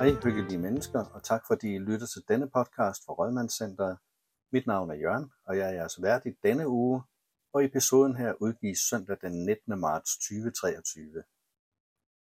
Hej 0.00 0.10
hyggelige 0.24 0.58
mennesker, 0.58 1.04
og 1.04 1.22
tak 1.22 1.42
fordi 1.46 1.74
I 1.74 1.78
lytter 1.78 2.06
til 2.06 2.22
denne 2.28 2.50
podcast 2.50 3.04
fra 3.04 3.12
Rødmandscenteret. 3.12 3.98
Mit 4.52 4.66
navn 4.66 4.90
er 4.90 4.94
Jørgen, 4.94 5.32
og 5.46 5.58
jeg 5.58 5.68
er 5.68 5.72
jeres 5.72 6.02
vært 6.02 6.26
i 6.26 6.30
denne 6.42 6.68
uge, 6.68 7.02
og 7.52 7.64
episoden 7.64 8.16
her 8.16 8.34
udgives 8.40 8.78
søndag 8.78 9.16
den 9.22 9.44
19. 9.44 9.78
marts 9.80 10.18
2023. 10.18 11.22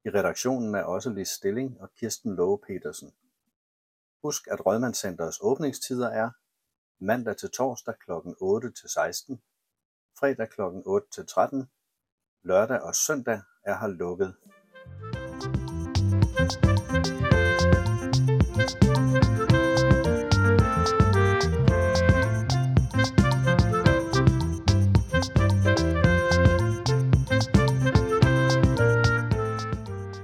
I 0.05 0.09
redaktionen 0.09 0.75
er 0.75 0.83
også 0.83 1.11
Lis 1.11 1.29
Stilling 1.29 1.81
og 1.81 1.91
Kirsten 1.95 2.37
Lowe 2.37 2.59
Petersen. 2.59 3.12
Husk, 4.23 4.47
at 4.47 4.67
Rødmandscenterets 4.67 5.39
åbningstider 5.42 6.09
er 6.09 6.31
mandag 6.98 7.37
til 7.37 7.51
torsdag 7.51 7.95
kl. 7.98 8.11
8 8.41 8.70
til 8.70 8.89
16, 8.89 9.42
fredag 10.19 10.48
kl. 10.48 10.61
8 10.87 11.06
til 11.12 11.27
13, 11.27 11.70
lørdag 12.42 12.81
og 12.81 12.95
søndag 12.95 13.41
er 13.65 13.79
her 13.79 13.89
lukket. 13.89 14.34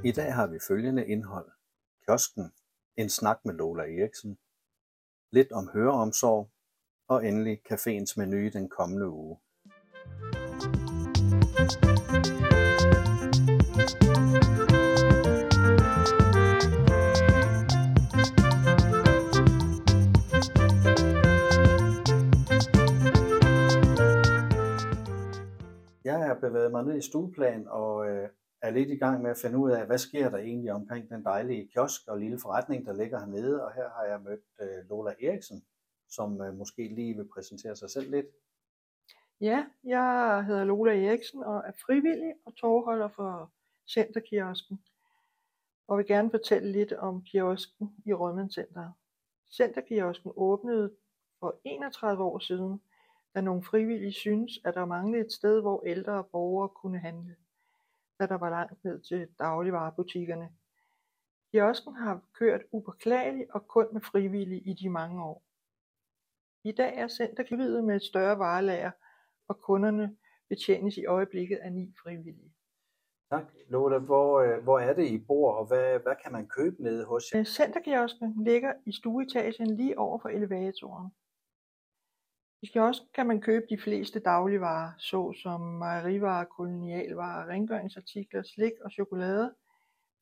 I 0.06 0.12
dag 0.12 0.34
har 0.34 0.46
vi 0.46 0.58
følgende 0.68 1.06
indhold. 1.06 1.50
Kiosken, 2.04 2.52
en 2.96 3.08
snak 3.08 3.44
med 3.44 3.54
Lola 3.54 3.82
Eriksen, 3.82 4.38
lidt 5.32 5.52
om 5.52 5.68
høreomsorg 5.72 6.50
og 7.08 7.26
endelig 7.26 7.62
caféens 7.72 8.14
menu 8.16 8.48
den 8.52 8.68
kommende 8.68 9.08
uge. 9.08 9.38
Jeg 26.04 26.18
har 26.18 26.38
bevæget 26.40 26.70
mig 26.70 26.84
ned 26.84 26.96
i 26.96 27.02
stueplan 27.02 27.68
og 27.68 28.08
øh, 28.10 28.28
er 28.62 28.70
lidt 28.70 28.90
i 28.90 28.96
gang 28.96 29.22
med 29.22 29.30
at 29.30 29.38
finde 29.38 29.58
ud 29.58 29.70
af, 29.70 29.86
hvad 29.86 29.98
sker 29.98 30.30
der 30.30 30.38
egentlig 30.38 30.72
omkring 30.72 31.08
den 31.08 31.24
dejlige 31.24 31.68
kiosk 31.68 32.08
og 32.08 32.18
lille 32.18 32.38
forretning, 32.42 32.86
der 32.86 32.92
ligger 32.92 33.18
hernede. 33.18 33.64
Og 33.64 33.72
her 33.72 33.88
har 33.88 34.04
jeg 34.04 34.20
mødt 34.20 34.40
øh, 34.60 34.88
Lola 34.88 35.14
Eriksen, 35.22 35.64
som 36.08 36.42
øh, 36.42 36.54
måske 36.54 36.88
lige 36.88 37.16
vil 37.16 37.28
præsentere 37.34 37.76
sig 37.76 37.90
selv 37.90 38.10
lidt. 38.10 38.26
Ja, 39.40 39.64
jeg 39.84 40.44
hedder 40.46 40.64
Lola 40.64 41.06
Eriksen 41.06 41.44
og 41.44 41.62
er 41.66 41.72
frivillig 41.86 42.34
og 42.44 42.56
tårholder 42.56 43.08
for 43.08 43.52
Centerkiosken. 43.88 44.80
Og 45.88 45.98
vil 45.98 46.06
gerne 46.06 46.30
fortælle 46.30 46.72
lidt 46.72 46.92
om 46.92 47.22
kiosken 47.22 47.96
i 48.06 48.12
Rødmandscenteret. 48.12 48.92
Centerkiosken 49.50 50.32
åbnede 50.36 50.92
for 51.40 51.60
31 51.64 52.24
år 52.24 52.38
siden, 52.38 52.80
da 53.34 53.40
nogle 53.40 53.62
frivillige 53.62 54.12
synes, 54.12 54.52
at 54.64 54.74
der 54.74 54.84
manglede 54.84 55.24
et 55.24 55.32
sted, 55.32 55.60
hvor 55.60 55.82
ældre 55.86 56.24
borgere 56.24 56.68
kunne 56.68 56.98
handle, 56.98 57.36
da 58.20 58.26
der 58.26 58.34
var 58.34 58.50
langt 58.50 58.84
ned 58.84 59.00
til 59.00 59.28
dagligvarerbutikkerne. 59.38 60.48
Kiosken 61.52 61.94
har 61.94 62.20
kørt 62.32 62.60
upåklageligt 62.72 63.50
og 63.50 63.68
kun 63.68 63.86
med 63.92 64.00
frivillige 64.00 64.60
i 64.60 64.74
de 64.74 64.88
mange 64.90 65.24
år. 65.24 65.42
I 66.64 66.72
dag 66.72 66.96
er 66.96 67.08
centerkiviet 67.08 67.84
med 67.84 67.96
et 67.96 68.02
større 68.02 68.38
varelager, 68.38 68.90
og 69.48 69.60
kunderne 69.60 70.16
betjenes 70.48 70.96
i 70.96 71.06
øjeblikket 71.06 71.56
af 71.56 71.72
ni 71.72 71.94
frivillige. 72.02 72.52
Tak. 73.30 73.44
Lola, 73.68 73.98
hvor, 73.98 74.40
øh, 74.40 74.62
hvor 74.62 74.78
er 74.78 74.94
det, 74.94 75.06
I 75.06 75.18
bor, 75.18 75.52
og 75.52 75.66
hvad, 75.66 75.98
hvad 75.98 76.14
kan 76.22 76.32
man 76.32 76.48
købe 76.48 76.82
nede 76.82 77.04
hos 77.04 77.32
jer? 77.32 77.40
Øh, 77.40 77.46
Centerkiosken 77.46 78.44
ligger 78.44 78.72
i 78.86 78.92
stueetagen 78.92 79.76
lige 79.76 79.98
over 79.98 80.18
for 80.18 80.28
elevatoren. 80.28 81.10
I 82.62 82.66
kiosken 82.66 83.08
kan 83.14 83.26
man 83.26 83.40
købe 83.40 83.66
de 83.70 83.78
fleste 83.78 84.20
dagligvarer, 84.20 84.92
såsom 84.98 85.60
mejerivarer, 85.60 86.44
kolonialvarer, 86.44 87.48
rengøringsartikler, 87.48 88.42
slik 88.42 88.72
og 88.84 88.90
chokolade, 88.90 89.54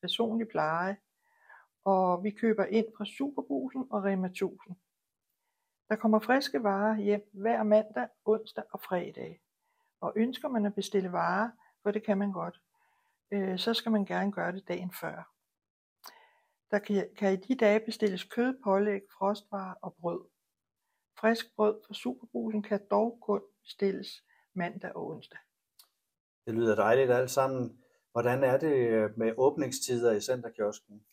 personlig 0.01 0.47
pleje, 0.47 0.97
og 1.85 2.23
vi 2.23 2.29
køber 2.31 2.65
ind 2.65 2.85
fra 2.97 3.05
Superbusen 3.05 3.87
og 3.91 4.03
Rema 4.03 4.27
1000. 4.27 4.75
Der 5.89 5.95
kommer 5.95 6.19
friske 6.19 6.63
varer 6.63 6.97
hjem 6.97 7.29
hver 7.33 7.63
mandag, 7.63 8.07
onsdag 8.25 8.63
og 8.71 8.81
fredag. 8.81 9.41
Og 10.01 10.13
ønsker 10.15 10.47
man 10.47 10.65
at 10.65 10.75
bestille 10.75 11.11
varer, 11.11 11.49
for 11.83 11.91
det 11.91 12.03
kan 12.03 12.17
man 12.17 12.31
godt, 12.31 12.61
øh, 13.31 13.59
så 13.59 13.73
skal 13.73 13.91
man 13.91 14.05
gerne 14.05 14.31
gøre 14.31 14.51
det 14.51 14.67
dagen 14.67 14.91
før. 14.91 15.31
Der 16.71 16.79
kan, 16.79 17.09
kan 17.17 17.33
i 17.33 17.35
de 17.35 17.55
dage 17.55 17.79
bestilles 17.79 18.23
kød, 18.23 18.57
pålæg, 18.63 19.01
frostvarer 19.17 19.73
og 19.81 19.93
brød. 19.93 20.34
Frisk 21.19 21.55
brød 21.55 21.75
fra 21.87 21.93
Superbrusen 21.93 22.63
kan 22.63 22.79
dog 22.91 23.17
kun 23.21 23.41
bestilles 23.63 24.23
mandag 24.53 24.95
og 24.95 25.07
onsdag. 25.07 25.39
Det 26.45 26.53
lyder 26.53 26.75
dejligt 26.75 27.11
alt 27.11 27.31
sammen. 27.31 27.79
Hvordan 28.11 28.43
er 28.43 28.57
det 28.57 28.75
øh, 28.75 29.17
med 29.17 29.33
åbningstider 29.37 30.11
i 30.11 30.21
Centerkiosken? 30.21 31.05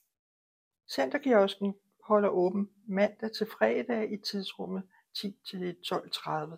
Centerkiosken 0.90 1.74
holder 2.04 2.28
åben 2.28 2.70
mandag 2.88 3.32
til 3.32 3.46
fredag 3.46 4.12
i 4.12 4.16
tidsrummet 4.16 4.82
10 5.14 5.36
til 5.50 5.76
12.30. 5.86 6.56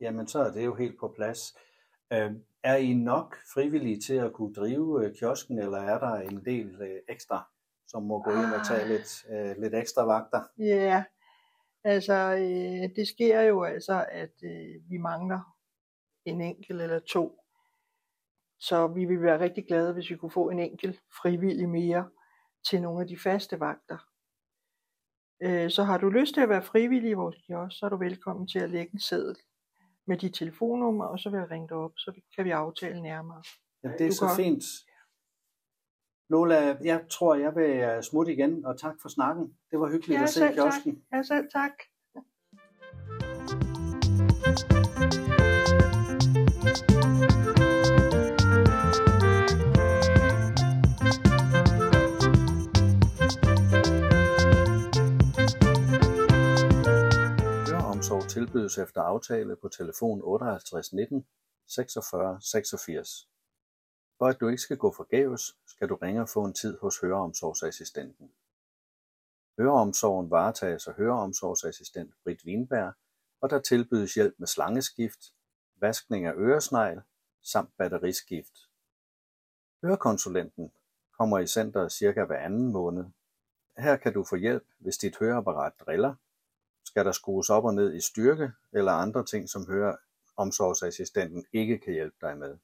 Jamen, 0.00 0.26
så 0.26 0.38
er 0.38 0.50
det 0.52 0.64
jo 0.64 0.74
helt 0.74 0.98
på 1.00 1.12
plads. 1.16 1.56
Øh, 2.12 2.32
er 2.62 2.76
I 2.76 2.94
nok 2.94 3.36
frivillige 3.54 4.00
til 4.00 4.14
at 4.14 4.32
kunne 4.32 4.54
drive 4.54 5.04
øh, 5.04 5.14
kiosken, 5.16 5.58
eller 5.58 5.78
er 5.78 5.98
der 5.98 6.14
en 6.14 6.44
del 6.44 6.82
øh, 6.82 7.00
ekstra, 7.08 7.48
som 7.86 8.02
må 8.02 8.22
gå 8.22 8.30
ind 8.30 8.54
og 8.54 8.66
tage 8.66 8.82
Ah. 8.82 8.88
lidt, 8.88 9.24
øh, 9.30 9.62
lidt 9.62 9.74
ekstra 9.74 10.02
vagter? 10.04 10.42
Ja, 10.58 11.04
altså 11.84 12.14
øh, 12.14 12.96
det 12.96 13.08
sker 13.08 13.40
jo 13.40 13.62
altså, 13.62 14.06
at 14.10 14.32
øh, 14.44 14.90
vi 14.90 14.96
mangler 14.96 15.40
en 16.24 16.40
enkelt 16.40 16.82
eller 16.82 16.98
to. 16.98 17.40
Så 18.60 18.86
vi 18.86 19.04
vil 19.04 19.22
være 19.22 19.40
rigtig 19.40 19.66
glade, 19.66 19.92
hvis 19.92 20.10
vi 20.10 20.16
kunne 20.16 20.30
få 20.30 20.50
en 20.50 20.58
enkelt 20.58 21.00
frivillig 21.22 21.68
mere 21.68 22.10
til 22.70 22.82
nogle 22.82 23.00
af 23.02 23.08
de 23.08 23.18
faste 23.18 23.60
vagter. 23.60 23.98
Øh, 25.42 25.70
så 25.70 25.82
har 25.84 25.98
du 25.98 26.08
lyst 26.08 26.34
til 26.34 26.40
at 26.40 26.48
være 26.48 26.62
frivillig 26.62 27.10
i 27.10 27.14
vores 27.14 27.36
kiosk, 27.46 27.78
så 27.78 27.86
er 27.86 27.90
du 27.90 27.96
velkommen 27.96 28.48
til 28.48 28.58
at 28.58 28.70
lægge 28.70 28.92
en 28.92 29.00
seddel 29.00 29.36
med 30.06 30.16
dit 30.18 30.34
telefonnummer, 30.34 31.04
og 31.04 31.18
så 31.18 31.30
vil 31.30 31.38
jeg 31.38 31.50
ringe 31.50 31.68
dig 31.68 31.76
op, 31.76 31.92
så 31.96 32.20
kan 32.36 32.44
vi 32.44 32.50
aftale 32.50 33.02
nærmere. 33.02 33.42
Jamen, 33.82 33.98
det 33.98 34.04
er 34.04 34.10
Du 34.10 34.14
så 34.14 34.26
kan- 34.26 34.36
fint. 34.36 34.64
Lola, 36.30 36.76
jeg 36.84 37.00
tror, 37.10 37.34
jeg 37.34 37.54
vil 37.56 37.70
øh, 37.70 38.02
smutte 38.02 38.32
igen, 38.32 38.64
og 38.66 38.80
tak 38.80 38.94
for 39.02 39.08
snakken. 39.08 39.54
Det 39.70 39.80
var 39.80 39.90
hyggeligt 39.90 40.18
Ja, 40.18 40.22
at 40.22 40.28
se 40.28 40.34
selv 40.34 40.48
tak. 40.48 40.54
kiosken. 40.54 41.02
Ja, 41.12 41.22
selv 41.22 41.48
tak. 41.52 41.72
Høreomsorg 57.68 58.28
tilbydes 58.28 58.78
efter 58.78 59.00
aftale 59.00 59.56
på 59.62 59.68
telefon 59.68 60.20
58 60.24 60.92
19 60.92 61.24
46 61.68 62.38
86. 62.40 63.28
For 64.18 64.26
at 64.26 64.40
du 64.40 64.48
ikke 64.48 64.62
skal 64.62 64.76
gå 64.76 64.92
forgæves, 64.92 65.56
skal 65.66 65.88
du 65.88 65.94
ringe 65.94 66.20
og 66.20 66.28
få 66.28 66.44
en 66.44 66.54
tid 66.54 66.78
hos 66.78 67.00
høreomsorgsassistenten. 67.00 68.32
Høreomsorgen 69.58 70.30
varetages 70.30 70.86
af 70.86 70.94
høreomsorgsassistent 70.94 72.14
Britt 72.24 72.44
Winberg, 72.44 72.92
og 73.40 73.50
der 73.50 73.60
tilbydes 73.60 74.14
hjælp 74.14 74.34
med 74.38 74.46
slangeskift, 74.46 75.34
vaskning 75.76 76.26
af 76.26 76.34
øresnegl 76.36 77.00
samt 77.42 77.76
batteriskift. 77.76 78.68
Hørekonsulenten 79.82 80.72
kommer 81.18 81.38
i 81.38 81.46
centret 81.46 81.92
cirka 81.92 82.24
hver 82.24 82.38
anden 82.38 82.72
måned. 82.72 83.04
Her 83.76 83.96
kan 83.96 84.12
du 84.12 84.24
få 84.24 84.36
hjælp, 84.36 84.64
hvis 84.78 84.98
dit 84.98 85.18
høreapparat 85.18 85.72
driller, 85.80 86.14
skal 86.84 87.04
der 87.04 87.12
skrues 87.12 87.50
op 87.50 87.64
og 87.64 87.74
ned 87.74 87.94
i 87.94 88.00
styrke 88.00 88.52
eller 88.72 88.92
andre 88.92 89.24
ting, 89.24 89.48
som 89.48 89.66
høreomsorgsassistenten 89.66 91.46
ikke 91.52 91.78
kan 91.78 91.92
hjælpe 91.92 92.16
dig 92.20 92.38
med. 92.38 92.58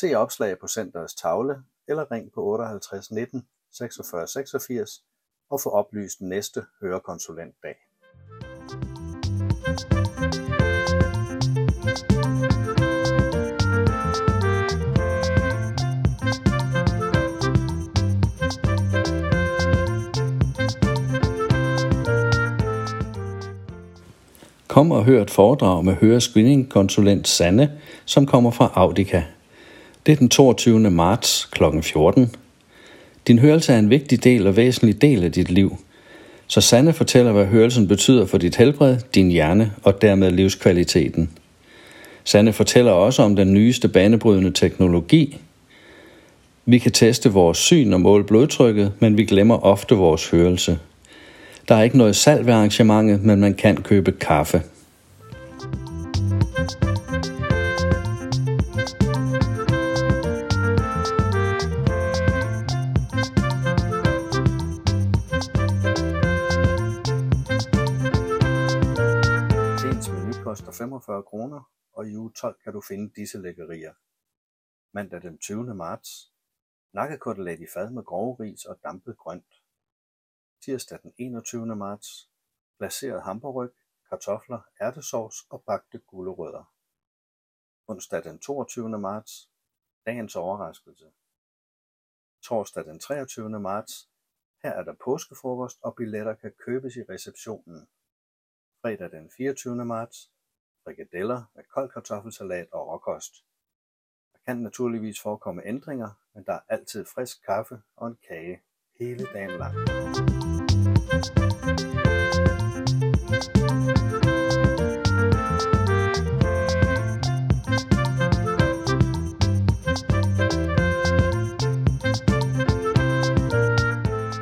Se 0.00 0.14
opslag 0.14 0.58
på 0.60 0.66
centerets 0.66 1.14
tavle 1.14 1.54
eller 1.88 2.12
ring 2.12 2.32
på 2.34 2.42
58 2.42 3.10
19 3.10 3.42
46 3.78 4.28
86 4.28 4.90
og 5.50 5.60
få 5.60 5.70
oplyst 5.70 6.20
næste 6.20 6.64
hørekonsulentdag. 6.82 7.74
Kom 24.68 24.90
og 24.90 25.04
hør 25.04 25.22
et 25.22 25.30
foredrag 25.30 25.84
med 25.84 25.94
hørescreeningkonsulent 25.94 27.28
Sanne, 27.28 27.80
som 28.04 28.26
kommer 28.26 28.50
fra 28.50 28.72
Audica. 28.74 29.24
Det 30.08 30.14
er 30.14 30.18
den 30.18 30.28
22. 30.28 30.90
marts 30.90 31.48
kl. 31.52 31.62
14. 31.82 32.34
Din 33.26 33.38
hørelse 33.38 33.72
er 33.72 33.78
en 33.78 33.90
vigtig 33.90 34.24
del 34.24 34.46
og 34.46 34.56
væsentlig 34.56 35.02
del 35.02 35.24
af 35.24 35.32
dit 35.32 35.50
liv. 35.50 35.76
Så 36.46 36.60
Sanne 36.60 36.92
fortæller, 36.92 37.32
hvad 37.32 37.46
hørelsen 37.46 37.88
betyder 37.88 38.26
for 38.26 38.38
dit 38.38 38.56
helbred, 38.56 38.98
din 39.14 39.30
hjerne 39.30 39.72
og 39.82 40.02
dermed 40.02 40.30
livskvaliteten. 40.30 41.30
Sanne 42.24 42.52
fortæller 42.52 42.92
også 42.92 43.22
om 43.22 43.36
den 43.36 43.54
nyeste 43.54 43.88
banebrydende 43.88 44.50
teknologi. 44.50 45.36
Vi 46.66 46.78
kan 46.78 46.92
teste 46.92 47.32
vores 47.32 47.58
syn 47.58 47.92
og 47.92 48.00
måle 48.00 48.24
blodtrykket, 48.24 48.92
men 48.98 49.16
vi 49.16 49.24
glemmer 49.24 49.64
ofte 49.64 49.94
vores 49.94 50.30
hørelse. 50.30 50.78
Der 51.68 51.74
er 51.74 51.82
ikke 51.82 51.98
noget 51.98 52.16
salg 52.16 52.46
ved 52.46 52.54
arrangementet, 52.54 53.24
men 53.24 53.40
man 53.40 53.54
kan 53.54 53.76
købe 53.76 54.12
kaffe. 54.12 54.62
45 70.78 71.22
kroner, 71.22 71.62
og 71.92 72.08
i 72.08 72.16
uge 72.16 72.32
12 72.32 72.58
kan 72.64 72.72
du 72.72 72.80
finde 72.80 73.12
disse 73.16 73.38
lækkerier. 73.38 73.94
Mandag 74.92 75.22
den 75.22 75.38
20. 75.38 75.74
marts. 75.74 76.32
Nakkekotelet 76.92 77.60
i 77.60 77.66
fad 77.74 77.90
med 77.90 78.04
grove 78.04 78.36
ris 78.40 78.64
og 78.64 78.82
dampet 78.82 79.18
grønt. 79.18 79.62
Tirsdag 80.64 80.98
den 81.02 81.14
21. 81.18 81.76
marts. 81.76 82.30
Glaseret 82.78 83.22
hamperryg, 83.22 83.70
kartofler, 84.08 84.60
ærtesovs 84.80 85.36
og 85.50 85.64
bagte 85.64 85.98
gulerødder. 85.98 86.74
Onsdag 87.86 88.24
den 88.24 88.38
22. 88.38 88.98
marts. 88.98 89.50
Dagens 90.06 90.36
overraskelse. 90.36 91.12
Torsdag 92.42 92.84
den 92.84 93.00
23. 93.00 93.60
marts. 93.60 94.10
Her 94.62 94.70
er 94.70 94.82
der 94.82 94.94
påskefrokost, 95.04 95.78
og 95.82 95.94
billetter 95.94 96.34
kan 96.34 96.52
købes 96.64 96.96
i 96.96 97.02
receptionen. 97.02 97.88
Fredag 98.82 99.10
den 99.10 99.30
24. 99.30 99.84
marts 99.84 100.32
frikadeller 100.84 101.42
med 101.54 101.64
kold 101.74 101.90
kartoffelsalat 101.90 102.68
og 102.72 102.88
råkost. 102.88 103.44
Der 104.32 104.38
kan 104.46 104.56
naturligvis 104.56 105.20
forekomme 105.20 105.66
ændringer, 105.66 106.10
men 106.34 106.44
der 106.44 106.52
er 106.52 106.60
altid 106.68 107.04
frisk 107.04 107.44
kaffe 107.46 107.80
og 107.96 108.08
en 108.08 108.18
kage 108.28 108.60
hele 108.98 109.26
dagen 109.34 109.50
lang. 109.50 109.74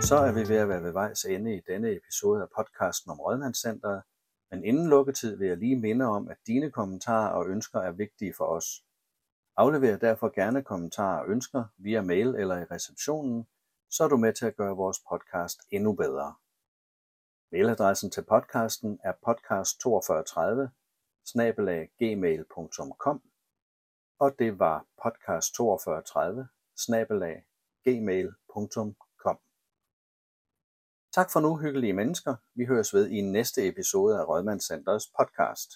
Så 0.09 0.17
er 0.17 0.33
vi 0.33 0.49
ved 0.49 0.57
at 0.57 0.69
være 0.69 0.83
ved 0.83 0.93
vejs 0.93 1.25
ende 1.25 1.57
i 1.57 1.61
denne 1.61 1.97
episode 1.97 2.43
af 2.43 2.49
podcasten 2.57 3.11
om 3.11 3.21
Rådmandscenteret, 3.21 4.03
men 4.51 4.65
inden 4.65 4.89
lukketid 4.89 5.37
vil 5.37 5.49
jeg 5.49 5.57
lige 5.57 5.77
minde 5.77 6.05
om, 6.05 6.29
at 6.29 6.37
dine 6.47 6.71
kommentarer 6.71 7.29
og 7.29 7.49
ønsker 7.49 7.81
er 7.81 7.93
vigtige 7.93 8.35
for 8.35 8.45
os. 8.45 8.85
Aflever 9.57 9.97
derfor 9.97 10.35
gerne 10.35 10.65
kommentarer 10.65 11.21
og 11.21 11.29
ønsker 11.29 11.65
via 11.77 12.03
mail 12.03 12.27
eller 12.27 12.57
i 12.59 12.65
receptionen, 12.65 13.47
så 13.91 14.05
er 14.05 14.09
du 14.09 14.17
med 14.17 14.33
til 14.33 14.47
at 14.47 14.57
gøre 14.57 14.77
vores 14.77 14.99
podcast 15.11 15.61
endnu 15.71 15.93
bedre. 15.93 16.35
Mailadressen 17.53 18.11
til 18.11 18.25
podcasten 18.25 19.01
er 19.05 19.13
podcast4230 19.13 20.71
gmail.com 21.99 23.23
og 24.19 24.39
det 24.39 24.59
var 24.59 24.87
podcast4230 25.03 26.47
gmail.com 27.85 29.06
Tak 31.17 31.33
for 31.33 31.41
nu, 31.41 31.57
hyggelige 31.57 31.93
mennesker. 31.93 32.35
Vi 32.57 32.65
høres 32.65 32.95
ved 32.95 33.11
i 33.11 33.21
næste 33.21 33.69
episode 33.69 34.19
af 34.19 34.29
Rødmandscenters 34.29 35.03
podcast. 35.21 35.69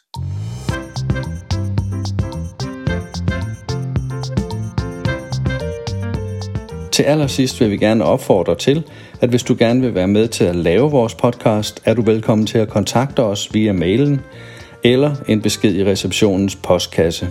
Til 6.92 7.02
allersidst 7.02 7.60
vil 7.60 7.70
vi 7.70 7.76
gerne 7.76 8.04
opfordre 8.04 8.56
til, 8.56 8.90
at 9.20 9.28
hvis 9.28 9.42
du 9.42 9.56
gerne 9.58 9.80
vil 9.80 9.94
være 9.94 10.08
med 10.08 10.28
til 10.28 10.44
at 10.44 10.56
lave 10.56 10.90
vores 10.90 11.14
podcast, 11.14 11.82
er 11.84 11.94
du 11.94 12.02
velkommen 12.02 12.46
til 12.46 12.58
at 12.58 12.68
kontakte 12.68 13.22
os 13.22 13.54
via 13.54 13.72
mailen 13.72 14.20
eller 14.84 15.16
en 15.28 15.42
besked 15.42 15.74
i 15.74 15.84
receptionens 15.84 16.56
postkasse. 16.56 17.26